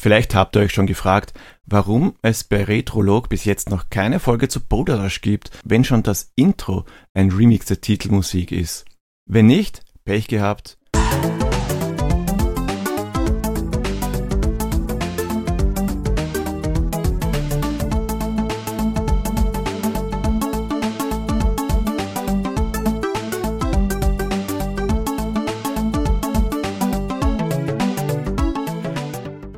Vielleicht 0.00 0.34
habt 0.34 0.56
ihr 0.56 0.62
euch 0.62 0.72
schon 0.72 0.86
gefragt, 0.86 1.34
warum 1.66 2.14
es 2.22 2.42
bei 2.42 2.64
Retrolog 2.64 3.28
bis 3.28 3.44
jetzt 3.44 3.68
noch 3.68 3.90
keine 3.90 4.18
Folge 4.18 4.48
zu 4.48 4.58
Boulder 4.60 5.04
Rush 5.04 5.20
gibt, 5.20 5.50
wenn 5.62 5.84
schon 5.84 6.02
das 6.02 6.32
Intro 6.36 6.86
ein 7.12 7.30
Remix 7.30 7.66
der 7.66 7.82
Titelmusik 7.82 8.50
ist. 8.50 8.86
Wenn 9.26 9.46
nicht, 9.46 9.82
Pech 10.06 10.26
gehabt. 10.26 10.78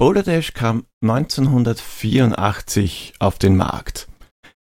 Boulder 0.03 0.25
Dash 0.25 0.53
kam 0.53 0.85
1984 1.03 3.15
auf 3.21 3.39
den 3.39 3.57
Markt. 3.57 4.09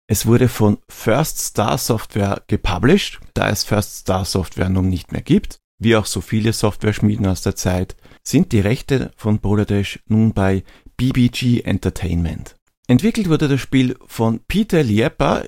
Es 0.08 0.26
wurde 0.26 0.48
von 0.48 0.78
First 0.88 1.40
Star 1.40 1.78
Software 1.78 2.44
gepublished, 2.48 3.20
da 3.34 3.50
es 3.50 3.66
First 3.66 3.98
Star 3.98 4.24
Software 4.24 4.70
nun 4.70 4.88
nicht 4.88 5.12
mehr 5.12 5.22
gibt, 5.22 5.60
wie 5.78 5.98
auch 5.98 6.06
so 6.06 6.22
viele 6.22 6.54
Software-Schmieden 6.54 7.28
aus 7.28 7.42
der 7.42 7.58
Zeit, 7.58 7.98
sind 8.26 8.54
die 8.54 8.62
Rechte 8.62 9.12
von 9.18 9.40
Boulder 9.40 9.66
Dash 9.66 10.00
nun 10.08 10.32
bei 10.32 10.64
BBG 10.96 11.64
Entertainment. 11.64 12.56
Entwickelt 12.88 13.28
wurde 13.28 13.50
das 13.50 13.60
Spiel 13.60 13.98
von 14.08 14.40
Peter 14.48 14.84
Liepa, 14.84 15.44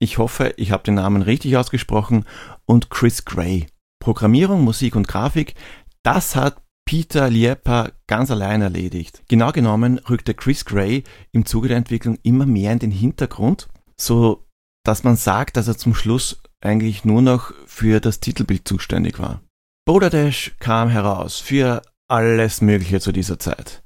ich 0.00 0.18
hoffe, 0.18 0.52
ich 0.56 0.72
habe 0.72 0.82
den 0.82 0.94
Namen 0.94 1.22
richtig 1.22 1.56
ausgesprochen, 1.56 2.24
und 2.66 2.90
Chris 2.90 3.24
Gray. 3.24 3.68
Programmierung, 4.00 4.64
Musik 4.64 4.96
und 4.96 5.06
Grafik, 5.06 5.54
das 6.02 6.34
hat 6.34 6.60
Peter 6.88 7.28
Liepa 7.28 7.90
ganz 8.06 8.30
allein 8.30 8.62
erledigt. 8.62 9.22
Genau 9.28 9.52
genommen 9.52 9.98
rückte 9.98 10.32
Chris 10.32 10.64
Gray 10.64 11.04
im 11.32 11.44
Zuge 11.44 11.68
der 11.68 11.76
Entwicklung 11.76 12.16
immer 12.22 12.46
mehr 12.46 12.72
in 12.72 12.78
den 12.78 12.90
Hintergrund, 12.90 13.68
so 14.00 14.46
dass 14.86 15.04
man 15.04 15.16
sagt, 15.16 15.58
dass 15.58 15.68
er 15.68 15.76
zum 15.76 15.94
Schluss 15.94 16.40
eigentlich 16.62 17.04
nur 17.04 17.20
noch 17.20 17.52
für 17.66 18.00
das 18.00 18.20
Titelbild 18.20 18.66
zuständig 18.66 19.18
war. 19.18 19.42
Boulder 19.84 20.08
Dash 20.08 20.56
kam 20.60 20.88
heraus 20.88 21.40
für 21.40 21.82
alles 22.08 22.62
Mögliche 22.62 23.00
zu 23.00 23.12
dieser 23.12 23.38
Zeit. 23.38 23.82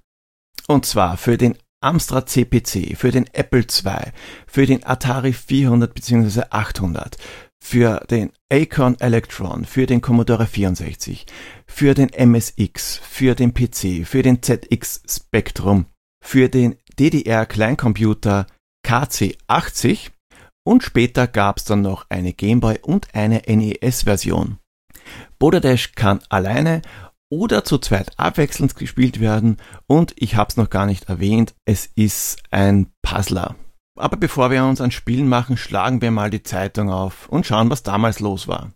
Und 0.68 0.86
zwar 0.86 1.16
für 1.16 1.36
den 1.36 1.58
Amstrad 1.80 2.30
CPC, 2.30 2.96
für 2.96 3.10
den 3.10 3.26
Apple 3.34 3.62
II, 3.62 4.12
für 4.46 4.64
den 4.64 4.86
Atari 4.86 5.32
400 5.32 5.92
bzw. 5.92 6.42
800, 6.50 7.16
für 7.62 8.04
den 8.10 8.32
Acorn 8.52 8.96
Electron, 8.98 9.64
für 9.64 9.86
den 9.86 10.00
Commodore 10.00 10.46
64, 10.46 11.26
für 11.64 11.94
den 11.94 12.08
MSX, 12.08 12.98
für 12.98 13.36
den 13.36 13.54
PC, 13.54 14.04
für 14.04 14.22
den 14.22 14.42
ZX 14.42 15.02
Spectrum, 15.08 15.86
für 16.22 16.48
den 16.48 16.76
DDR 16.98 17.46
Kleincomputer 17.46 18.46
KC80 18.84 20.10
und 20.64 20.82
später 20.82 21.28
gab 21.28 21.58
es 21.58 21.64
dann 21.64 21.82
noch 21.82 22.06
eine 22.10 22.32
Gameboy 22.32 22.80
und 22.82 23.14
eine 23.14 23.42
NES-Version. 23.46 24.58
Bodash 25.38 25.92
kann 25.92 26.20
alleine 26.28 26.82
oder 27.30 27.64
zu 27.64 27.78
zweit 27.78 28.18
abwechselnd 28.18 28.74
gespielt 28.74 29.20
werden 29.20 29.56
und 29.86 30.12
ich 30.16 30.34
habe 30.34 30.50
es 30.50 30.56
noch 30.56 30.68
gar 30.68 30.86
nicht 30.86 31.08
erwähnt, 31.08 31.54
es 31.64 31.86
ist 31.86 32.42
ein 32.50 32.92
Puzzler. 33.02 33.54
Aber 33.98 34.16
bevor 34.16 34.50
wir 34.50 34.64
uns 34.64 34.80
an 34.80 34.90
Spielen 34.90 35.28
machen, 35.28 35.58
schlagen 35.58 36.00
wir 36.00 36.10
mal 36.10 36.30
die 36.30 36.42
Zeitung 36.42 36.90
auf 36.90 37.28
und 37.28 37.46
schauen, 37.46 37.68
was 37.68 37.82
damals 37.82 38.20
los 38.20 38.48
war. 38.48 38.72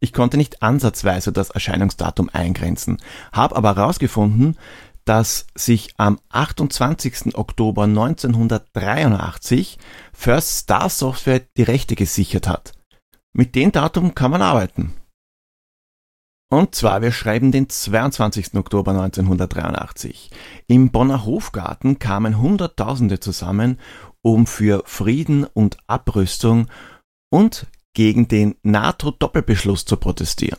Ich 0.00 0.12
konnte 0.12 0.36
nicht 0.36 0.62
ansatzweise 0.62 1.30
das 1.30 1.50
Erscheinungsdatum 1.50 2.30
eingrenzen, 2.32 2.98
habe 3.32 3.54
aber 3.54 3.76
herausgefunden, 3.76 4.56
dass 5.04 5.46
sich 5.54 5.90
am 5.96 6.18
28. 6.30 7.36
Oktober 7.36 7.84
1983 7.84 9.78
First 10.12 10.58
Star 10.58 10.88
Software 10.88 11.42
die 11.56 11.62
Rechte 11.62 11.94
gesichert 11.94 12.48
hat. 12.48 12.72
Mit 13.32 13.54
dem 13.54 13.70
Datum 13.70 14.14
kann 14.14 14.32
man 14.32 14.42
arbeiten. 14.42 14.99
Und 16.52 16.74
zwar, 16.74 17.00
wir 17.00 17.12
schreiben 17.12 17.52
den 17.52 17.68
22. 17.68 18.54
Oktober 18.54 18.90
1983. 18.90 20.30
Im 20.66 20.90
Bonner 20.90 21.24
Hofgarten 21.24 22.00
kamen 22.00 22.40
Hunderttausende 22.40 23.20
zusammen, 23.20 23.78
um 24.20 24.48
für 24.48 24.82
Frieden 24.84 25.44
und 25.44 25.76
Abrüstung 25.86 26.66
und 27.30 27.68
gegen 27.94 28.26
den 28.26 28.56
NATO-Doppelbeschluss 28.64 29.84
zu 29.84 29.96
protestieren. 29.96 30.58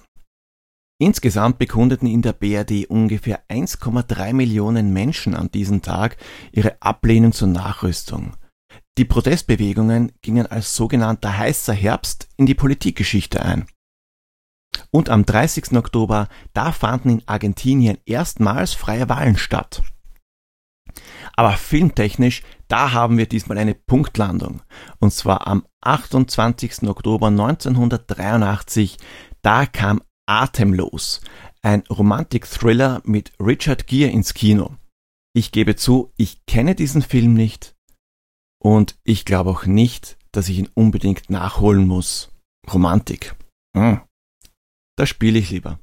Insgesamt 0.98 1.58
bekundeten 1.58 2.08
in 2.08 2.22
der 2.22 2.34
BRD 2.34 2.86
ungefähr 2.86 3.42
1,3 3.50 4.34
Millionen 4.34 4.94
Menschen 4.94 5.36
an 5.36 5.52
diesem 5.52 5.82
Tag 5.82 6.16
ihre 6.54 6.82
Ablehnung 6.82 7.34
zur 7.34 7.50
Nachrüstung. 7.50 8.38
Die 8.98 9.06
Protestbewegungen 9.06 10.14
gingen 10.22 10.48
als 10.48 10.74
sogenannter 10.74 11.38
heißer 11.38 11.74
Herbst 11.74 12.30
in 12.38 12.46
die 12.46 12.56
Politikgeschichte 12.56 13.44
ein. 13.44 13.66
Und 14.90 15.10
am 15.10 15.26
30. 15.26 15.74
Oktober, 15.74 16.28
da 16.54 16.72
fanden 16.72 17.10
in 17.10 17.28
Argentinien 17.28 17.98
erstmals 18.06 18.74
freie 18.74 19.08
Wahlen 19.10 19.38
statt. 19.38 19.84
Aber 21.36 21.54
filmtechnisch, 21.54 22.44
da 22.68 22.92
haben 22.92 23.18
wir 23.18 23.28
diesmal 23.28 23.58
eine 23.58 23.76
Punktlandung. 23.76 24.62
Und 25.00 25.14
zwar 25.14 25.48
am 25.48 25.66
28. 25.82 26.84
Oktober 26.84 27.28
1983, 27.28 28.98
da 29.42 29.66
kam 29.66 30.02
Atemlos, 30.26 31.22
ein 31.62 31.84
Romantik-Thriller 31.90 33.02
mit 33.06 33.32
Richard 33.40 33.88
Gere 33.88 34.12
ins 34.12 34.34
Kino. 34.34 34.78
Ich 35.34 35.52
gebe 35.52 35.76
zu, 35.76 36.12
ich 36.18 36.46
kenne 36.46 36.76
diesen 36.76 37.02
Film 37.02 37.34
nicht 37.34 37.76
und 38.62 38.98
ich 39.04 39.26
glaube 39.26 39.50
auch 39.50 39.66
nicht, 39.66 40.18
dass 40.32 40.50
ich 40.50 40.60
ihn 40.60 40.70
unbedingt 40.74 41.30
nachholen 41.30 41.88
muss. 41.88 42.32
Romantik. 42.72 43.36
Hm. 43.76 44.02
Da 45.02 45.08
spiele 45.08 45.40
ich 45.40 45.50
lieber. 45.50 45.80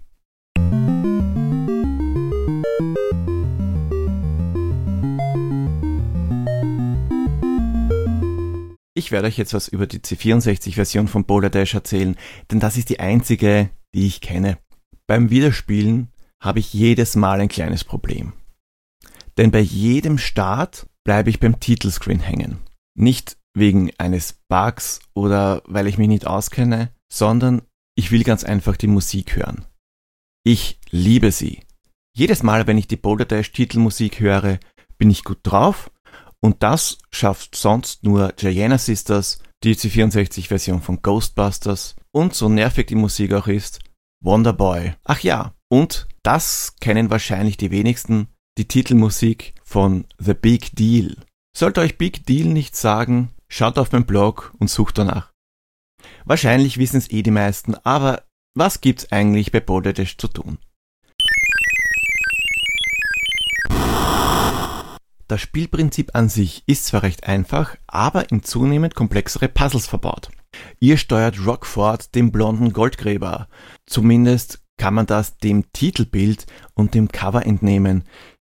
Ich 8.95 9.11
werde 9.11 9.27
euch 9.27 9.37
jetzt 9.37 9.55
was 9.55 9.67
über 9.67 9.89
die 9.89 9.99
C64-Version 9.99 11.09
von 11.09 11.25
Boulder 11.25 11.51
Dash 11.51 11.75
erzählen, 11.75 12.15
denn 12.53 12.61
das 12.61 12.77
ist 12.77 12.91
die 12.91 13.01
einzige, 13.01 13.71
die 13.93 14.07
ich 14.07 14.21
kenne. 14.21 14.57
Beim 15.09 15.31
Wiederspielen 15.31 16.13
habe 16.41 16.61
ich 16.61 16.73
jedes 16.73 17.17
Mal 17.17 17.41
ein 17.41 17.49
kleines 17.49 17.83
Problem. 17.83 18.35
Denn 19.37 19.51
bei 19.51 19.59
jedem 19.59 20.19
Start 20.19 20.87
bleibe 21.03 21.31
ich 21.31 21.41
beim 21.41 21.59
Titelscreen 21.59 22.21
hängen. 22.21 22.59
Nicht 22.95 23.37
wegen 23.53 23.91
eines 23.99 24.39
Bugs 24.47 25.01
oder 25.13 25.65
weil 25.67 25.89
ich 25.89 25.99
mich 25.99 26.07
nicht 26.07 26.29
auskenne, 26.29 26.93
sondern 27.13 27.63
ich 27.99 28.13
will 28.13 28.23
ganz 28.23 28.45
einfach 28.45 28.77
die 28.77 28.87
Musik 28.87 29.35
hören. 29.35 29.65
Ich 30.45 30.79
liebe 30.91 31.33
sie. 31.33 31.65
Jedes 32.17 32.45
Mal, 32.45 32.69
wenn 32.69 32.79
ich 32.79 32.87
die 32.87 32.97
Boulder 32.97 33.25
Dash 33.25 33.51
Titelmusik 33.51 34.21
höre, 34.21 34.61
bin 34.99 35.11
ich 35.11 35.25
gut 35.25 35.41
drauf 35.43 35.91
und 36.41 36.63
das 36.63 36.99
schafft 37.11 37.57
sonst 37.57 38.05
nur 38.05 38.33
Gianna 38.37 38.79
Sisters, 38.79 39.43
die 39.65 39.75
C64-Version 39.75 40.81
von 40.81 41.03
Ghostbusters 41.03 41.97
und 42.13 42.35
so 42.35 42.49
nervig 42.49 42.87
die 42.87 42.95
Musik 42.95 43.33
auch 43.33 43.49
ist, 43.49 43.81
Wonderboy. 44.23 44.95
Ach 45.03 45.19
ja, 45.19 45.55
und 45.69 46.07
das 46.23 46.77
kennen 46.81 47.11
wahrscheinlich 47.11 47.57
die 47.57 47.73
wenigsten, 47.73 48.29
die 48.59 48.69
Titelmusik 48.69 49.55
von 49.65 50.05
The 50.19 50.35
Big 50.35 50.77
Deal. 50.77 51.17
Sollte 51.57 51.81
euch 51.81 51.99
Big 51.99 52.25
Deal 52.27 52.47
nicht 52.47 52.77
sagen, 52.77 53.31
schaut 53.49 53.77
auf 53.77 53.91
meinen 53.91 54.07
Blog 54.07 54.55
und 54.61 54.71
sucht 54.71 54.99
danach. 54.99 55.33
Wahrscheinlich 56.25 56.79
wissen 56.79 56.99
es 56.99 57.11
eh 57.11 57.23
die 57.23 57.31
meisten, 57.31 57.75
aber 57.85 58.25
was 58.55 58.81
gibt's 58.81 59.13
eigentlich 59.13 59.53
bei 59.53 59.61
Dash 59.61 60.19
zu 60.19 60.29
tun? 60.29 60.59
Das 65.29 65.43
Spielprinzip 65.43 66.15
an 66.15 66.31
sich 66.31 66.63
ist 66.67 66.87
zwar 66.87 67.03
recht 67.03 67.29
einfach, 67.29 67.77
aber 67.87 68.31
in 68.31 68.43
zunehmend 68.43 68.95
komplexere 68.95 69.49
Puzzles 69.49 69.87
verbaut. 69.87 70.31
Ihr 70.81 70.97
steuert 70.97 71.45
Rockford, 71.45 72.15
den 72.15 72.33
blonden 72.33 72.73
Goldgräber. 72.73 73.49
Zumindest 73.87 74.65
kann 74.79 74.95
man 74.95 75.05
das 75.05 75.37
dem 75.37 75.71
Titelbild 75.73 76.47
und 76.75 76.95
dem 76.95 77.09
Cover 77.09 77.45
entnehmen. 77.45 78.05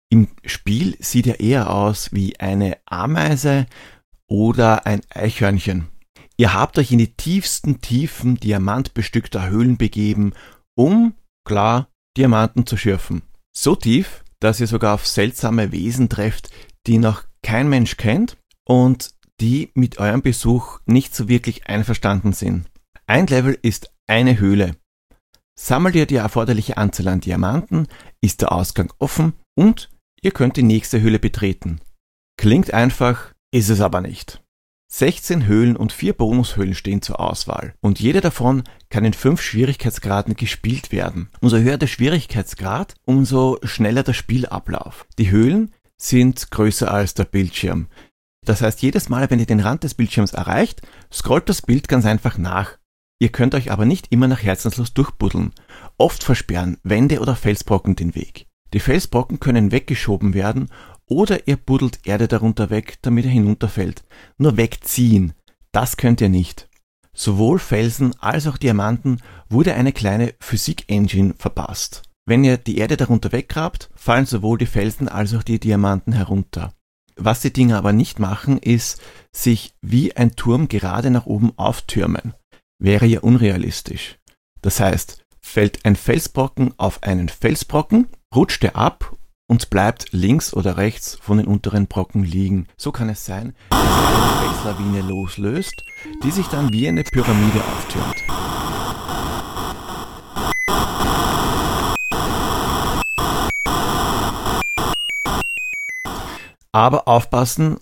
Im 0.09 0.27
Spiel 0.45 0.95
sieht 0.99 1.25
er 1.25 1.39
eher 1.39 1.73
aus 1.73 2.13
wie 2.13 2.39
eine 2.39 2.77
Ameise 2.85 3.65
oder 4.27 4.85
ein 4.85 5.01
Eichhörnchen. 5.09 5.87
Ihr 6.39 6.53
habt 6.53 6.77
euch 6.77 6.91
in 6.91 6.99
die 6.99 7.13
tiefsten 7.13 7.81
Tiefen 7.81 8.35
diamantbestückter 8.35 9.49
Höhlen 9.49 9.77
begeben, 9.77 10.33
um, 10.75 11.15
klar, 11.43 11.89
Diamanten 12.15 12.67
zu 12.67 12.77
schürfen. 12.77 13.23
So 13.55 13.75
tief, 13.75 14.23
dass 14.39 14.59
ihr 14.59 14.67
sogar 14.67 14.93
auf 14.93 15.07
seltsame 15.07 15.71
Wesen 15.71 16.09
trefft, 16.09 16.49
die 16.85 16.99
noch 16.99 17.23
kein 17.41 17.69
Mensch 17.69 17.97
kennt 17.97 18.37
und 18.65 19.11
die 19.41 19.71
mit 19.73 19.97
eurem 19.97 20.21
Besuch 20.21 20.79
nicht 20.85 21.15
so 21.15 21.27
wirklich 21.27 21.67
einverstanden 21.67 22.33
sind. 22.33 22.67
Ein 23.07 23.25
Level 23.27 23.57
ist 23.61 23.91
eine 24.07 24.39
Höhle. 24.39 24.75
Sammelt 25.59 25.95
ihr 25.95 26.05
die 26.05 26.15
erforderliche 26.15 26.77
Anzahl 26.77 27.07
an 27.07 27.21
Diamanten, 27.21 27.87
ist 28.21 28.41
der 28.41 28.51
Ausgang 28.51 28.93
offen 28.99 29.33
und 29.55 29.89
ihr 30.21 30.31
könnt 30.31 30.55
die 30.57 30.63
nächste 30.63 31.01
Höhle 31.01 31.17
betreten. 31.17 31.81
Klingt 32.39 32.73
einfach, 32.73 33.33
ist 33.51 33.69
es 33.69 33.81
aber 33.81 34.01
nicht. 34.01 34.43
16 34.89 35.45
Höhlen 35.45 35.75
und 35.75 35.91
4 35.91 36.13
Bonushöhlen 36.13 36.73
stehen 36.73 37.01
zur 37.01 37.19
Auswahl 37.19 37.73
und 37.81 37.99
jede 37.99 38.21
davon 38.21 38.63
kann 38.89 39.03
in 39.03 39.13
5 39.13 39.41
Schwierigkeitsgraden 39.41 40.35
gespielt 40.35 40.91
werden. 40.93 41.29
Umso 41.41 41.57
höher 41.57 41.77
der 41.77 41.87
Schwierigkeitsgrad, 41.87 42.95
umso 43.05 43.57
schneller 43.63 44.03
der 44.03 44.13
Spielablauf. 44.13 45.05
Die 45.17 45.29
Höhlen 45.29 45.73
sind 45.97 46.51
größer 46.51 46.89
als 46.89 47.15
der 47.15 47.25
Bildschirm. 47.25 47.87
Das 48.45 48.61
heißt, 48.61 48.81
jedes 48.81 49.09
Mal, 49.09 49.29
wenn 49.29 49.39
ihr 49.39 49.45
den 49.45 49.59
Rand 49.59 49.83
des 49.83 49.93
Bildschirms 49.93 50.31
erreicht, 50.31 50.81
scrollt 51.11 51.49
das 51.49 51.61
Bild 51.61 51.89
ganz 51.89 52.05
einfach 52.05 52.37
nach. 52.37 52.77
Ihr 53.19 53.29
könnt 53.29 53.55
euch 53.55 53.71
aber 53.71 53.83
nicht 53.83 54.11
immer 54.11 54.29
nach 54.29 54.41
Herzenslust 54.41 54.97
durchbuddeln. 54.97 55.51
Oft 55.97 56.23
versperren 56.23 56.77
Wände 56.83 57.19
oder 57.19 57.35
Felsbrocken 57.35 57.97
den 57.97 58.15
Weg. 58.15 58.45
Die 58.73 58.79
Felsbrocken 58.79 59.39
können 59.39 59.71
weggeschoben 59.71 60.33
werden 60.33 60.69
oder 61.09 61.47
ihr 61.47 61.57
buddelt 61.57 62.05
Erde 62.05 62.27
darunter 62.27 62.69
weg, 62.69 62.97
damit 63.01 63.25
er 63.25 63.31
hinunterfällt. 63.31 64.03
Nur 64.37 64.57
wegziehen, 64.57 65.33
das 65.71 65.97
könnt 65.97 66.21
ihr 66.21 66.29
nicht. 66.29 66.69
Sowohl 67.13 67.59
Felsen 67.59 68.13
als 68.19 68.45
auch 68.47 68.57
Diamanten 68.57 69.21
wurde 69.49 69.73
eine 69.73 69.91
kleine 69.91 70.35
Physik-Engine 70.39 71.33
verpasst. 71.37 72.03
Wenn 72.25 72.43
ihr 72.43 72.57
die 72.57 72.77
Erde 72.77 72.97
darunter 72.97 73.31
weggrabt, 73.31 73.89
fallen 73.95 74.25
sowohl 74.25 74.57
die 74.57 74.65
Felsen 74.65 75.07
als 75.07 75.33
auch 75.33 75.43
die 75.43 75.59
Diamanten 75.59 76.13
herunter. 76.13 76.73
Was 77.15 77.39
die 77.41 77.53
Dinger 77.53 77.77
aber 77.77 77.93
nicht 77.93 78.19
machen, 78.19 78.59
ist 78.59 79.01
sich 79.31 79.73
wie 79.81 80.15
ein 80.15 80.35
Turm 80.35 80.67
gerade 80.67 81.09
nach 81.09 81.25
oben 81.25 81.57
auftürmen. 81.57 82.33
Wäre 82.79 83.07
ja 83.07 83.21
unrealistisch. 83.21 84.19
Das 84.61 84.79
heißt, 84.79 85.23
fällt 85.41 85.85
ein 85.85 85.95
Felsbrocken 85.95 86.73
auf 86.77 87.01
einen 87.01 87.29
Felsbrocken, 87.29 88.07
rutscht 88.35 88.63
er 88.63 88.75
ab 88.75 89.17
und 89.47 89.69
bleibt 89.69 90.11
links 90.11 90.53
oder 90.53 90.77
rechts 90.77 91.17
von 91.21 91.37
den 91.37 91.47
unteren 91.47 91.87
Brocken 91.87 92.23
liegen. 92.23 92.67
So 92.75 92.91
kann 92.91 93.09
es 93.09 93.25
sein, 93.25 93.55
dass 93.69 93.79
eine 93.79 94.53
Felslawine 94.53 95.01
loslöst, 95.01 95.83
die 96.23 96.31
sich 96.31 96.47
dann 96.47 96.71
wie 96.73 96.87
eine 96.87 97.03
Pyramide 97.03 97.63
auftürmt. 97.63 98.23
Aber 106.73 107.07
aufpassen, 107.07 107.77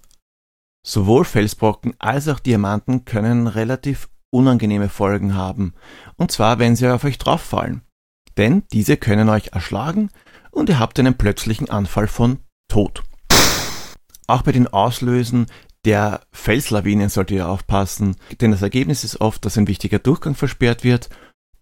sowohl 0.84 1.26
Felsbrocken 1.26 1.96
als 2.00 2.30
auch 2.30 2.40
Diamanten 2.40 3.04
können 3.04 3.48
relativ 3.48 4.08
unangenehme 4.30 4.88
Folgen 4.88 5.34
haben. 5.34 5.74
Und 6.16 6.32
zwar, 6.32 6.60
wenn 6.60 6.76
sie 6.76 6.88
auf 6.88 7.04
euch 7.04 7.18
drauffallen. 7.18 7.82
Denn 8.38 8.64
diese 8.72 8.98
können 8.98 9.30
euch 9.30 9.48
erschlagen 9.54 10.12
und 10.56 10.70
ihr 10.70 10.80
habt 10.80 10.98
einen 11.00 11.16
plötzlichen 11.16 11.70
Anfall 11.70 12.08
von 12.08 12.40
Tod. 12.68 13.04
Auch 14.28 14.42
bei 14.42 14.52
den 14.52 14.68
Auslösen 14.68 15.46
der 15.84 16.22
Felslawinen 16.32 17.10
solltet 17.10 17.38
ihr 17.38 17.48
aufpassen, 17.48 18.16
denn 18.42 18.50
das 18.50 18.64
Ergebnis 18.64 19.04
ist 19.04 19.22
oft, 19.22 19.46
dass 19.46 19.58
ein 19.58 19.68
wichtiger 19.68 20.00
Durchgang 20.00 20.34
versperrt 20.34 20.84
wird 20.84 21.10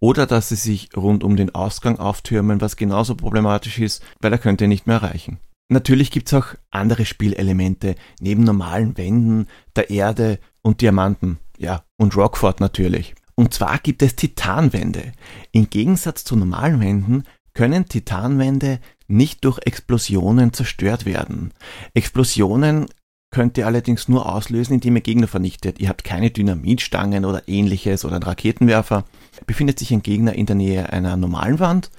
oder 0.00 0.26
dass 0.26 0.48
sie 0.48 0.54
sich 0.54 0.88
rund 0.96 1.24
um 1.24 1.36
den 1.36 1.54
Ausgang 1.54 1.98
auftürmen, 1.98 2.62
was 2.62 2.76
genauso 2.76 3.16
problematisch 3.16 3.78
ist, 3.78 4.02
weil 4.20 4.32
er 4.32 4.38
könnt 4.38 4.62
ihr 4.62 4.68
nicht 4.68 4.86
mehr 4.86 4.96
erreichen. 4.96 5.40
Natürlich 5.68 6.10
gibt's 6.10 6.32
auch 6.32 6.54
andere 6.70 7.04
Spielelemente, 7.04 7.96
neben 8.20 8.44
normalen 8.44 8.96
Wänden, 8.96 9.48
der 9.76 9.90
Erde 9.90 10.38
und 10.62 10.80
Diamanten, 10.80 11.38
ja, 11.58 11.84
und 11.96 12.16
Rockford 12.16 12.60
natürlich. 12.60 13.14
Und 13.34 13.52
zwar 13.52 13.78
gibt 13.78 14.02
es 14.02 14.14
Titanwände. 14.14 15.12
Im 15.52 15.68
Gegensatz 15.68 16.24
zu 16.24 16.36
normalen 16.36 16.80
Wänden 16.80 17.24
können 17.54 17.86
Titanwände 17.86 18.80
nicht 19.06 19.44
durch 19.44 19.58
Explosionen 19.64 20.52
zerstört 20.52 21.06
werden. 21.06 21.52
Explosionen 21.94 22.86
könnt 23.30 23.58
ihr 23.58 23.66
allerdings 23.66 24.08
nur 24.08 24.32
auslösen, 24.32 24.74
indem 24.74 24.96
ihr 24.96 25.02
Gegner 25.02 25.26
vernichtet. 25.26 25.80
Ihr 25.80 25.88
habt 25.88 26.04
keine 26.04 26.30
Dynamitstangen 26.30 27.24
oder 27.24 27.48
ähnliches 27.48 28.04
oder 28.04 28.16
einen 28.16 28.24
Raketenwerfer. 28.24 29.04
Befindet 29.46 29.78
sich 29.78 29.92
ein 29.92 30.02
Gegner 30.02 30.34
in 30.34 30.46
der 30.46 30.56
Nähe 30.56 30.92
einer 30.92 31.16
normalen 31.16 31.58
Wand 31.58 31.90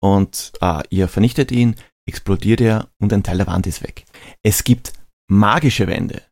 und 0.00 0.52
äh, 0.60 0.82
ihr 0.90 1.08
vernichtet 1.08 1.52
ihn, 1.52 1.74
explodiert 2.06 2.60
er 2.60 2.88
und 2.98 3.12
ein 3.12 3.22
Teil 3.22 3.36
der 3.36 3.46
Wand 3.46 3.66
ist 3.66 3.82
weg. 3.82 4.04
Es 4.42 4.64
gibt 4.64 4.92
magische 5.28 5.86
Wände. 5.86 6.22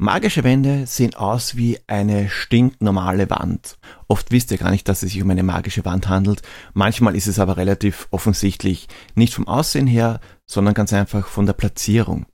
Magische 0.00 0.44
Wände 0.44 0.86
sehen 0.86 1.16
aus 1.16 1.56
wie 1.56 1.80
eine 1.88 2.28
stinknormale 2.28 3.28
Wand. 3.30 3.78
Oft 4.06 4.30
wisst 4.30 4.52
ihr 4.52 4.58
gar 4.58 4.70
nicht, 4.70 4.88
dass 4.88 5.02
es 5.02 5.10
sich 5.10 5.20
um 5.20 5.30
eine 5.30 5.42
magische 5.42 5.84
Wand 5.84 6.08
handelt. 6.08 6.42
Manchmal 6.72 7.16
ist 7.16 7.26
es 7.26 7.40
aber 7.40 7.56
relativ 7.56 8.06
offensichtlich 8.12 8.86
nicht 9.16 9.34
vom 9.34 9.48
Aussehen 9.48 9.88
her, 9.88 10.20
sondern 10.46 10.74
ganz 10.74 10.92
einfach 10.92 11.26
von 11.26 11.46
der 11.46 11.52
Platzierung. 11.54 12.26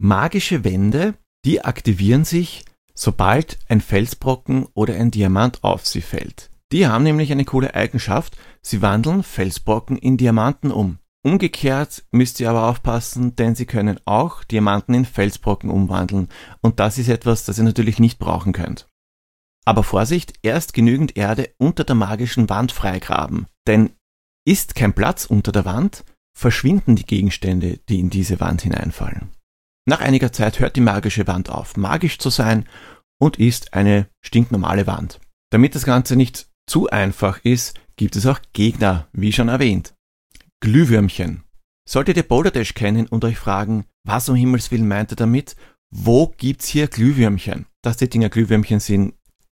Magische 0.00 0.64
Wände, 0.64 1.14
die 1.44 1.64
aktivieren 1.64 2.24
sich, 2.24 2.64
sobald 2.92 3.56
ein 3.68 3.80
Felsbrocken 3.80 4.66
oder 4.74 4.94
ein 4.94 5.12
Diamant 5.12 5.62
auf 5.62 5.86
sie 5.86 6.02
fällt. 6.02 6.50
Die 6.72 6.88
haben 6.88 7.04
nämlich 7.04 7.30
eine 7.30 7.44
coole 7.44 7.76
Eigenschaft, 7.76 8.36
sie 8.62 8.82
wandeln 8.82 9.22
Felsbrocken 9.22 9.96
in 9.96 10.16
Diamanten 10.16 10.72
um. 10.72 10.98
Umgekehrt 11.24 12.04
müsst 12.10 12.40
ihr 12.40 12.50
aber 12.50 12.68
aufpassen, 12.68 13.36
denn 13.36 13.54
sie 13.54 13.66
können 13.66 14.00
auch 14.04 14.42
Diamanten 14.42 14.94
in 14.94 15.04
Felsbrocken 15.04 15.70
umwandeln 15.70 16.28
und 16.60 16.80
das 16.80 16.98
ist 16.98 17.08
etwas, 17.08 17.44
das 17.44 17.58
ihr 17.58 17.64
natürlich 17.64 18.00
nicht 18.00 18.18
brauchen 18.18 18.52
könnt. 18.52 18.88
Aber 19.64 19.84
Vorsicht, 19.84 20.34
erst 20.42 20.74
genügend 20.74 21.16
Erde 21.16 21.50
unter 21.58 21.84
der 21.84 21.94
magischen 21.94 22.48
Wand 22.48 22.72
freigraben, 22.72 23.46
denn 23.68 23.90
ist 24.44 24.74
kein 24.74 24.92
Platz 24.92 25.24
unter 25.24 25.52
der 25.52 25.64
Wand, 25.64 26.04
verschwinden 26.36 26.96
die 26.96 27.06
Gegenstände, 27.06 27.78
die 27.88 28.00
in 28.00 28.10
diese 28.10 28.40
Wand 28.40 28.62
hineinfallen. 28.62 29.30
Nach 29.86 30.00
einiger 30.00 30.32
Zeit 30.32 30.58
hört 30.58 30.74
die 30.74 30.80
magische 30.80 31.28
Wand 31.28 31.50
auf, 31.50 31.76
magisch 31.76 32.18
zu 32.18 32.30
sein 32.30 32.68
und 33.20 33.38
ist 33.38 33.74
eine 33.74 34.08
stinknormale 34.24 34.88
Wand. 34.88 35.20
Damit 35.50 35.76
das 35.76 35.84
Ganze 35.84 36.16
nicht 36.16 36.48
zu 36.66 36.88
einfach 36.88 37.40
ist, 37.44 37.78
gibt 37.96 38.16
es 38.16 38.26
auch 38.26 38.40
Gegner, 38.52 39.06
wie 39.12 39.32
schon 39.32 39.48
erwähnt. 39.48 39.94
Glühwürmchen. 40.62 41.42
Solltet 41.88 42.16
ihr 42.16 42.22
Boulder 42.22 42.52
Dash 42.52 42.74
kennen 42.74 43.08
und 43.08 43.24
euch 43.24 43.36
fragen, 43.36 43.84
was 44.04 44.28
um 44.28 44.36
Himmels 44.36 44.70
Willen 44.70 44.86
meint 44.86 45.10
er 45.10 45.16
damit, 45.16 45.56
wo 45.90 46.28
gibt's 46.36 46.68
hier 46.68 46.86
Glühwürmchen? 46.86 47.66
Dass 47.82 47.96
die 47.96 48.08
Dinger 48.08 48.28
Glühwürmchen 48.28 48.78
sind, 48.78 49.14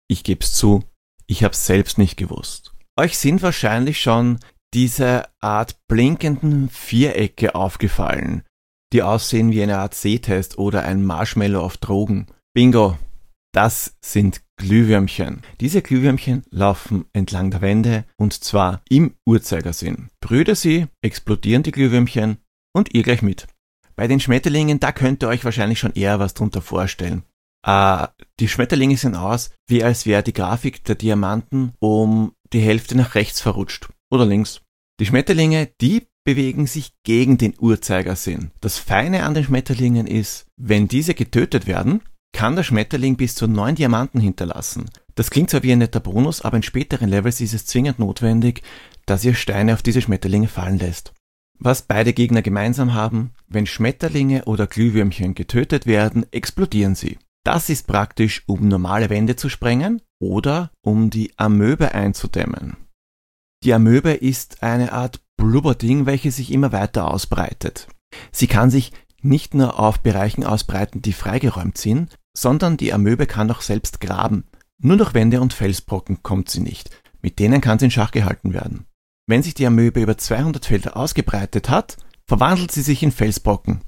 ich 0.08 0.24
geb's 0.24 0.52
zu, 0.52 0.82
ich 1.28 1.44
hab's 1.44 1.64
selbst 1.64 1.96
nicht 1.98 2.16
gewusst. 2.16 2.72
Euch 2.98 3.16
sind 3.18 3.40
wahrscheinlich 3.42 4.00
schon 4.00 4.40
diese 4.74 5.28
Art 5.40 5.78
blinkenden 5.86 6.70
Vierecke 6.70 7.54
aufgefallen, 7.54 8.42
die 8.92 9.02
aussehen 9.02 9.52
wie 9.52 9.62
eine 9.62 9.78
Art 9.78 9.94
Sehtest 9.94 10.58
oder 10.58 10.82
ein 10.82 11.04
Marshmallow 11.04 11.60
auf 11.60 11.76
Drogen. 11.76 12.26
Bingo, 12.52 12.98
das 13.56 13.96
sind 14.02 14.42
Glühwürmchen. 14.58 15.40
Diese 15.60 15.80
Glühwürmchen 15.80 16.44
laufen 16.50 17.06
entlang 17.14 17.50
der 17.50 17.62
Wände 17.62 18.04
und 18.18 18.34
zwar 18.44 18.82
im 18.90 19.14
Uhrzeigersinn. 19.24 20.10
Brüder 20.20 20.54
sie, 20.54 20.88
explodieren 21.00 21.62
die 21.62 21.72
Glühwürmchen 21.72 22.36
und 22.74 22.92
ihr 22.92 23.02
gleich 23.02 23.22
mit. 23.22 23.46
Bei 23.94 24.08
den 24.08 24.20
Schmetterlingen, 24.20 24.78
da 24.78 24.92
könnt 24.92 25.22
ihr 25.24 25.28
euch 25.28 25.46
wahrscheinlich 25.46 25.78
schon 25.78 25.94
eher 25.94 26.18
was 26.18 26.34
drunter 26.34 26.60
vorstellen. 26.60 27.22
Äh, 27.66 28.08
die 28.40 28.48
Schmetterlinge 28.48 28.98
sehen 28.98 29.14
aus, 29.14 29.50
wie 29.66 29.82
als 29.82 30.04
wäre 30.04 30.22
die 30.22 30.34
Grafik 30.34 30.84
der 30.84 30.96
Diamanten 30.96 31.72
um 31.78 32.34
die 32.52 32.60
Hälfte 32.60 32.94
nach 32.94 33.14
rechts 33.14 33.40
verrutscht 33.40 33.88
oder 34.10 34.26
links. 34.26 34.60
Die 35.00 35.06
Schmetterlinge, 35.06 35.70
die 35.80 36.06
bewegen 36.26 36.66
sich 36.66 36.92
gegen 37.04 37.38
den 37.38 37.54
Uhrzeigersinn. 37.58 38.50
Das 38.60 38.76
Feine 38.76 39.24
an 39.24 39.32
den 39.32 39.44
Schmetterlingen 39.44 40.06
ist, 40.06 40.46
wenn 40.58 40.88
diese 40.88 41.14
getötet 41.14 41.66
werden, 41.66 42.02
kann 42.32 42.56
der 42.56 42.62
Schmetterling 42.62 43.16
bis 43.16 43.34
zu 43.34 43.46
neun 43.46 43.74
Diamanten 43.74 44.20
hinterlassen. 44.20 44.90
Das 45.14 45.30
klingt 45.30 45.50
zwar 45.50 45.62
wie 45.62 45.72
ein 45.72 45.78
netter 45.78 46.00
Bonus, 46.00 46.42
aber 46.42 46.58
in 46.58 46.62
späteren 46.62 47.08
Levels 47.08 47.40
ist 47.40 47.54
es 47.54 47.66
zwingend 47.66 47.98
notwendig, 47.98 48.62
dass 49.06 49.24
ihr 49.24 49.34
Steine 49.34 49.72
auf 49.74 49.82
diese 49.82 50.02
Schmetterlinge 50.02 50.48
fallen 50.48 50.78
lässt. 50.78 51.14
Was 51.58 51.82
beide 51.82 52.12
Gegner 52.12 52.42
gemeinsam 52.42 52.92
haben, 52.92 53.32
wenn 53.48 53.66
Schmetterlinge 53.66 54.44
oder 54.44 54.66
Glühwürmchen 54.66 55.34
getötet 55.34 55.86
werden, 55.86 56.26
explodieren 56.32 56.94
sie. 56.94 57.18
Das 57.44 57.70
ist 57.70 57.86
praktisch, 57.86 58.42
um 58.46 58.68
normale 58.68 59.08
Wände 59.08 59.36
zu 59.36 59.48
sprengen 59.48 60.02
oder 60.20 60.70
um 60.82 61.10
die 61.10 61.32
Amöbe 61.38 61.94
einzudämmen. 61.94 62.76
Die 63.64 63.72
Amöbe 63.72 64.12
ist 64.12 64.62
eine 64.62 64.92
Art 64.92 65.20
Blubberding, 65.36 66.06
welche 66.06 66.30
sich 66.30 66.52
immer 66.52 66.72
weiter 66.72 67.10
ausbreitet. 67.10 67.88
Sie 68.32 68.46
kann 68.46 68.70
sich 68.70 68.92
nicht 69.26 69.54
nur 69.54 69.78
auf 69.78 70.00
Bereichen 70.00 70.44
ausbreiten, 70.44 71.02
die 71.02 71.12
freigeräumt 71.12 71.78
sind, 71.78 72.16
sondern 72.36 72.76
die 72.76 72.92
Amöbe 72.92 73.26
kann 73.26 73.50
auch 73.50 73.60
selbst 73.60 74.00
graben. 74.00 74.44
Nur 74.78 74.96
durch 74.96 75.14
Wände 75.14 75.40
und 75.40 75.52
Felsbrocken 75.52 76.22
kommt 76.22 76.50
sie 76.50 76.60
nicht. 76.60 76.90
Mit 77.22 77.38
denen 77.38 77.60
kann 77.60 77.78
sie 77.78 77.86
in 77.86 77.90
Schach 77.90 78.10
gehalten 78.10 78.52
werden. 78.52 78.86
Wenn 79.26 79.42
sich 79.42 79.54
die 79.54 79.66
Amöbe 79.66 80.00
über 80.00 80.16
200 80.16 80.64
Felder 80.64 80.96
ausgebreitet 80.96 81.68
hat, 81.68 81.96
verwandelt 82.26 82.70
sie 82.70 82.82
sich 82.82 83.02
in 83.02 83.12
Felsbrocken. 83.12 83.80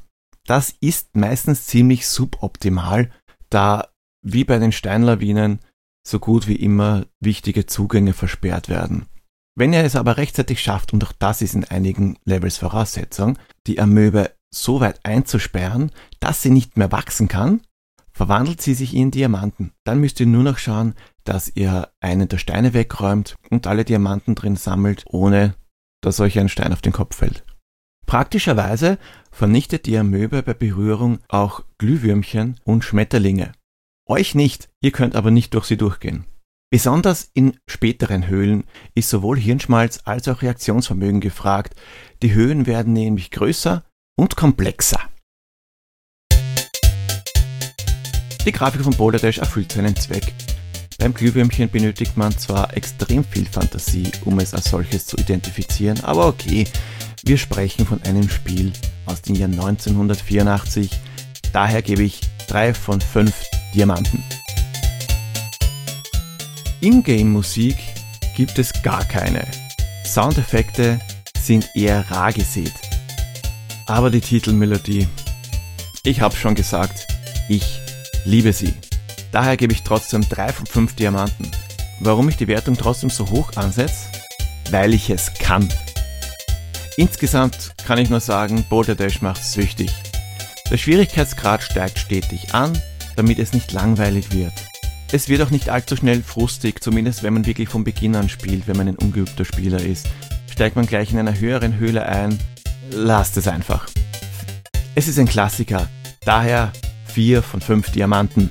Das 0.46 0.74
ist 0.80 1.14
meistens 1.14 1.66
ziemlich 1.66 2.08
suboptimal, 2.08 3.10
da 3.50 3.88
wie 4.22 4.44
bei 4.44 4.58
den 4.58 4.72
Steinlawinen 4.72 5.60
so 6.06 6.18
gut 6.18 6.48
wie 6.48 6.56
immer 6.56 7.06
wichtige 7.20 7.66
Zugänge 7.66 8.14
versperrt 8.14 8.68
werden. 8.68 9.06
Wenn 9.54 9.72
ihr 9.72 9.84
es 9.84 9.96
aber 9.96 10.16
rechtzeitig 10.16 10.62
schafft, 10.62 10.92
und 10.92 11.04
auch 11.04 11.12
das 11.12 11.42
ist 11.42 11.54
in 11.54 11.64
einigen 11.64 12.16
Levels 12.24 12.58
Voraussetzung, 12.58 13.38
die 13.66 13.80
Amöbe 13.80 14.32
so 14.50 14.80
weit 14.80 15.00
einzusperren, 15.04 15.90
dass 16.20 16.42
sie 16.42 16.50
nicht 16.50 16.76
mehr 16.76 16.92
wachsen 16.92 17.28
kann, 17.28 17.60
verwandelt 18.12 18.60
sie 18.60 18.74
sich 18.74 18.94
in 18.94 19.10
Diamanten. 19.10 19.72
Dann 19.84 20.00
müsst 20.00 20.18
ihr 20.20 20.26
nur 20.26 20.42
noch 20.42 20.58
schauen, 20.58 20.94
dass 21.24 21.54
ihr 21.54 21.90
einen 22.00 22.28
der 22.28 22.38
Steine 22.38 22.74
wegräumt 22.74 23.36
und 23.50 23.66
alle 23.66 23.84
Diamanten 23.84 24.34
drin 24.34 24.56
sammelt, 24.56 25.04
ohne 25.06 25.54
dass 26.00 26.20
euch 26.20 26.38
ein 26.38 26.48
Stein 26.48 26.72
auf 26.72 26.82
den 26.82 26.92
Kopf 26.92 27.16
fällt. 27.16 27.44
Praktischerweise 28.06 28.98
vernichtet 29.30 29.86
die 29.86 29.98
Amöbe 29.98 30.42
bei 30.42 30.54
Berührung 30.54 31.18
auch 31.28 31.62
Glühwürmchen 31.76 32.58
und 32.64 32.82
Schmetterlinge. 32.82 33.52
Euch 34.06 34.34
nicht, 34.34 34.70
ihr 34.80 34.92
könnt 34.92 35.14
aber 35.14 35.30
nicht 35.30 35.52
durch 35.52 35.66
sie 35.66 35.76
durchgehen. 35.76 36.24
Besonders 36.70 37.30
in 37.34 37.58
späteren 37.66 38.26
Höhlen 38.26 38.64
ist 38.94 39.10
sowohl 39.10 39.38
Hirnschmalz 39.38 40.00
als 40.04 40.28
auch 40.28 40.42
Reaktionsvermögen 40.42 41.20
gefragt. 41.20 41.74
Die 42.22 42.34
Höhen 42.34 42.66
werden 42.66 42.92
nämlich 42.92 43.30
größer 43.30 43.84
und 44.18 44.34
komplexer. 44.36 45.00
Die 48.44 48.52
Grafik 48.52 48.82
von 48.82 48.94
Boulder 48.94 49.18
Dash 49.18 49.38
erfüllt 49.38 49.72
seinen 49.72 49.94
Zweck. 49.94 50.32
Beim 50.98 51.14
Glühwürmchen 51.14 51.70
benötigt 51.70 52.16
man 52.16 52.36
zwar 52.36 52.76
extrem 52.76 53.22
viel 53.24 53.46
Fantasie, 53.46 54.10
um 54.24 54.40
es 54.40 54.54
als 54.54 54.70
solches 54.70 55.06
zu 55.06 55.16
identifizieren, 55.16 56.02
aber 56.02 56.26
okay, 56.26 56.66
wir 57.24 57.38
sprechen 57.38 57.86
von 57.86 58.02
einem 58.02 58.28
Spiel 58.28 58.72
aus 59.06 59.22
dem 59.22 59.36
Jahr 59.36 59.50
1984, 59.50 60.90
daher 61.52 61.82
gebe 61.82 62.02
ich 62.02 62.20
3 62.48 62.74
von 62.74 63.00
5 63.00 63.32
Diamanten. 63.74 64.24
Ingame-Musik 66.80 67.76
gibt 68.34 68.58
es 68.58 68.72
gar 68.82 69.04
keine. 69.04 69.46
Soundeffekte 70.04 70.98
sind 71.40 71.68
eher 71.76 72.10
rar 72.10 72.32
gesät. 72.32 72.87
Aber 73.88 74.10
die 74.10 74.20
Titelmelodie, 74.20 75.08
ich 76.04 76.20
hab's 76.20 76.36
schon 76.36 76.54
gesagt, 76.54 77.06
ich 77.48 77.80
liebe 78.26 78.52
sie. 78.52 78.74
Daher 79.32 79.56
gebe 79.56 79.72
ich 79.72 79.82
trotzdem 79.82 80.28
3 80.28 80.52
von 80.52 80.66
5 80.66 80.94
Diamanten. 80.94 81.50
Warum 82.00 82.28
ich 82.28 82.36
die 82.36 82.48
Wertung 82.48 82.76
trotzdem 82.76 83.08
so 83.08 83.30
hoch 83.30 83.56
ansetze? 83.56 84.08
Weil 84.70 84.92
ich 84.92 85.08
es 85.08 85.32
kann. 85.32 85.66
Insgesamt 86.98 87.72
kann 87.86 87.98
ich 87.98 88.10
nur 88.10 88.20
sagen, 88.20 88.62
Boulder 88.68 88.94
Dash 88.94 89.22
macht 89.22 89.42
süchtig. 89.42 89.90
Der 90.70 90.76
Schwierigkeitsgrad 90.76 91.62
steigt 91.62 91.98
stetig 91.98 92.52
an, 92.52 92.78
damit 93.16 93.38
es 93.38 93.54
nicht 93.54 93.72
langweilig 93.72 94.32
wird. 94.32 94.52
Es 95.12 95.30
wird 95.30 95.40
auch 95.40 95.50
nicht 95.50 95.70
allzu 95.70 95.96
schnell 95.96 96.22
frustig, 96.22 96.82
zumindest 96.82 97.22
wenn 97.22 97.32
man 97.32 97.46
wirklich 97.46 97.70
von 97.70 97.84
Beginn 97.84 98.16
an 98.16 98.28
spielt, 98.28 98.68
wenn 98.68 98.76
man 98.76 98.88
ein 98.88 98.98
ungeübter 98.98 99.46
Spieler 99.46 99.80
ist. 99.80 100.08
Steigt 100.52 100.76
man 100.76 100.84
gleich 100.84 101.10
in 101.10 101.18
einer 101.18 101.38
höheren 101.38 101.78
Höhle 101.78 102.04
ein, 102.04 102.38
lasst 102.90 103.36
es 103.36 103.48
einfach. 103.48 103.88
Es 104.94 105.08
ist 105.08 105.18
ein 105.18 105.26
Klassiker, 105.26 105.88
daher 106.24 106.72
4 107.06 107.42
von 107.42 107.60
5 107.60 107.90
Diamanten. 107.92 108.50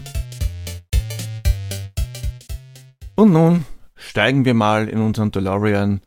Und 3.15 3.31
nun 3.31 3.65
steigen 3.95 4.45
wir 4.45 4.53
mal 4.53 4.87
in 4.87 4.99
unseren 4.99 5.31
DeLorean, 5.31 6.01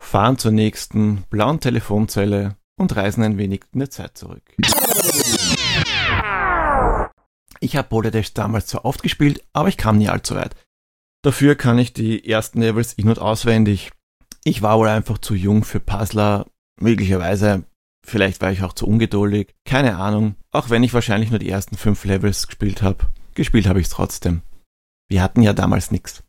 fahren 0.00 0.38
zur 0.38 0.52
nächsten 0.52 1.24
blauen 1.30 1.60
Telefonzelle 1.60 2.56
und 2.76 2.94
reisen 2.94 3.22
ein 3.24 3.38
wenig 3.38 3.62
in 3.72 3.80
der 3.80 3.90
Zeit 3.90 4.16
zurück. 4.16 4.42
Ich 7.60 7.76
habe 7.76 7.88
Boulder 7.88 8.10
damals 8.34 8.66
zwar 8.66 8.84
oft 8.84 9.02
gespielt, 9.02 9.42
aber 9.52 9.68
ich 9.68 9.76
kam 9.76 9.98
nie 9.98 10.08
allzu 10.08 10.34
weit. 10.34 10.54
Dafür 11.22 11.54
kann 11.54 11.78
ich 11.78 11.94
die 11.94 12.28
ersten 12.28 12.60
Levels 12.60 12.92
in- 12.92 13.08
und 13.08 13.18
auswendig. 13.18 13.90
Ich 14.44 14.60
war 14.60 14.78
wohl 14.78 14.88
einfach 14.88 15.16
zu 15.16 15.34
jung 15.34 15.64
für 15.64 15.80
Puzzler, 15.80 16.46
möglicherweise, 16.80 17.64
vielleicht 18.06 18.40
war 18.40 18.52
ich 18.52 18.62
auch 18.62 18.72
zu 18.72 18.86
ungeduldig, 18.86 19.54
keine 19.64 19.96
Ahnung, 19.96 20.36
auch 20.50 20.70
wenn 20.70 20.82
ich 20.82 20.94
wahrscheinlich 20.94 21.30
nur 21.30 21.38
die 21.38 21.50
ersten 21.50 21.76
fünf 21.76 22.04
Levels 22.04 22.46
gespielt 22.46 22.82
habe. 22.82 23.06
Gespielt 23.34 23.66
habe 23.66 23.80
ich 23.80 23.86
es 23.86 23.92
trotzdem. 23.92 24.42
Wir 25.08 25.22
hatten 25.22 25.42
ja 25.42 25.52
damals 25.52 25.90
nichts. 25.90 26.22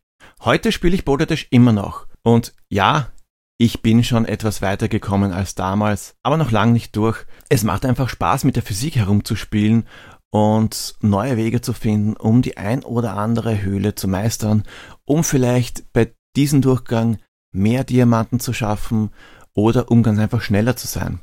Heute 0.44 0.72
spiele 0.72 0.96
ich 0.96 1.06
Dash 1.06 1.48
immer 1.50 1.72
noch. 1.72 2.08
Und 2.24 2.54
ja, 2.70 3.12
ich 3.58 3.82
bin 3.82 4.04
schon 4.04 4.26
etwas 4.26 4.62
weiter 4.62 4.90
gekommen 4.90 5.32
als 5.32 5.56
damals, 5.56 6.16
aber 6.24 6.38
noch 6.38 6.52
lang 6.52 6.74
nicht 6.74 6.96
durch. 6.96 7.26
Es 7.50 7.64
macht 7.64 7.86
einfach 7.86 8.10
Spaß, 8.10 8.44
mit 8.44 8.56
der 8.56 8.64
Physik 8.64 8.98
herumzuspielen 8.98 9.88
und 10.30 10.96
neue 11.00 11.38
Wege 11.38 11.62
zu 11.62 11.72
finden, 11.72 12.18
um 12.18 12.42
die 12.42 12.58
ein 12.58 12.84
oder 12.84 13.16
andere 13.16 13.62
Höhle 13.62 13.96
zu 13.96 14.10
meistern, 14.10 14.64
um 15.06 15.24
vielleicht 15.24 15.94
bei 15.94 16.14
diesem 16.36 16.62
Durchgang 16.62 17.20
mehr 17.54 17.86
Diamanten 17.86 18.42
zu 18.42 18.52
schaffen 18.52 19.12
oder 19.56 19.90
um 19.90 20.04
ganz 20.04 20.20
einfach 20.20 20.42
schneller 20.42 20.76
zu 20.76 20.88
sein. 20.88 21.20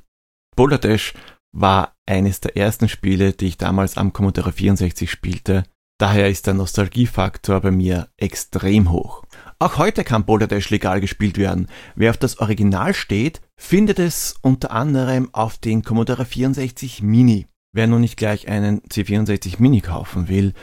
Boulder 0.56 0.78
Dash 0.78 1.14
war 1.52 1.94
eines 2.06 2.40
der 2.40 2.56
ersten 2.56 2.88
Spiele, 2.88 3.32
die 3.32 3.46
ich 3.46 3.58
damals 3.58 3.96
am 3.96 4.12
Commodore 4.12 4.52
64 4.52 5.10
spielte 5.10 5.64
Daher 6.02 6.28
ist 6.28 6.48
der 6.48 6.54
Nostalgiefaktor 6.54 7.60
bei 7.60 7.70
mir 7.70 8.08
extrem 8.16 8.90
hoch. 8.90 9.22
Auch 9.60 9.78
heute 9.78 10.02
kann 10.02 10.24
Boulder 10.24 10.48
Dash 10.48 10.68
legal 10.68 11.00
gespielt 11.00 11.38
werden. 11.38 11.68
Wer 11.94 12.10
auf 12.10 12.16
das 12.16 12.40
Original 12.40 12.92
steht, 12.92 13.40
findet 13.56 14.00
es 14.00 14.34
unter 14.42 14.72
anderem 14.72 15.32
auf 15.32 15.58
den 15.58 15.84
Commodore 15.84 16.24
64 16.24 17.02
Mini. 17.02 17.46
Wer 17.72 17.86
nun 17.86 18.00
nicht 18.00 18.16
gleich 18.16 18.48
einen 18.48 18.80
C64 18.80 19.60
Mini 19.60 19.80
kaufen 19.80 20.26
will, 20.26 20.54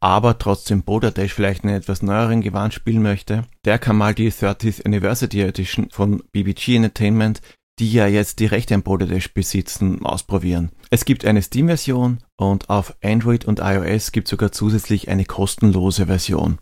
aber 0.00 0.38
trotzdem 0.38 0.82
Boulder 0.82 1.10
Dash 1.10 1.34
vielleicht 1.34 1.64
in 1.64 1.70
etwas 1.70 2.02
neueren 2.02 2.40
Gewand 2.40 2.74
spielen 2.74 3.02
möchte, 3.02 3.44
der 3.64 3.78
kann 3.78 3.96
mal 3.96 4.14
die 4.14 4.32
30th 4.32 4.84
Anniversary 4.84 5.42
Edition 5.42 5.88
von 5.90 6.22
BBG 6.32 6.76
Entertainment 6.76 7.40
die 7.80 7.90
ja 7.90 8.06
jetzt 8.06 8.40
die 8.40 8.46
Rechte 8.46 8.74
am 8.74 8.82
Boulderdash 8.82 9.32
besitzen, 9.32 10.04
ausprobieren. 10.04 10.70
Es 10.90 11.06
gibt 11.06 11.24
eine 11.24 11.40
Steam-Version 11.40 12.18
und 12.36 12.68
auf 12.68 12.94
Android 13.02 13.46
und 13.46 13.60
iOS 13.60 14.12
gibt 14.12 14.28
es 14.28 14.30
sogar 14.30 14.52
zusätzlich 14.52 15.08
eine 15.08 15.24
kostenlose 15.24 16.06
Version. 16.06 16.58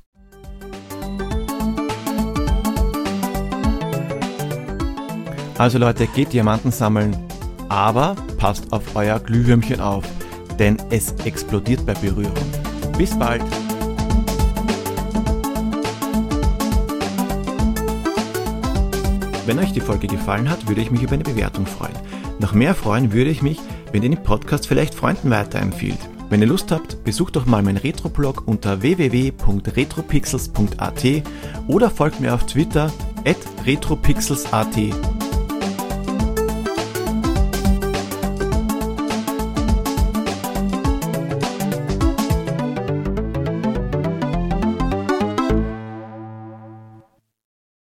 Also 5.59 5.79
Leute, 5.79 6.07
geht 6.07 6.33
Diamanten 6.33 6.71
sammeln, 6.71 7.17
aber 7.69 8.15
passt 8.37 8.73
auf 8.73 8.95
euer 8.95 9.19
Glühwürmchen 9.19 9.81
auf, 9.81 10.05
denn 10.61 10.81
es 10.91 11.11
explodiert 11.25 11.85
bei 11.85 11.95
Berührung. 11.95 12.68
Bis 12.99 13.17
bald! 13.17 13.43
Wenn 19.47 19.59
euch 19.61 19.73
die 19.73 19.81
Folge 19.81 20.09
gefallen 20.09 20.51
hat, 20.51 20.69
würde 20.69 20.83
ich 20.83 20.91
mich 20.91 21.03
über 21.03 21.13
eine 21.13 21.23
Bewertung 21.23 21.65
freuen. 21.65 21.95
Noch 22.41 22.53
mehr 22.53 22.75
freuen 22.75 23.13
würde 23.13 23.31
ich 23.31 23.41
mich, 23.41 23.61
wenn 23.93 24.03
ihr 24.03 24.11
den 24.11 24.23
Podcast 24.23 24.67
vielleicht 24.67 24.95
Freunden 24.95 25.31
weiterempfiehlt. 25.31 25.99
Wenn 26.29 26.43
ihr 26.43 26.49
Lust 26.49 26.73
habt, 26.73 27.05
besucht 27.05 27.37
doch 27.37 27.47
mal 27.47 27.63
meinen 27.63 27.79
Retroblog 27.79 28.43
unter 28.47 28.83
www.retropixels.at 28.83 31.07
oder 31.69 31.91
folgt 31.91 32.21
mir 32.21 32.35
auf 32.35 32.45
Twitter 32.47 32.93
at 33.25 33.39
retropixels.at. 33.65 35.18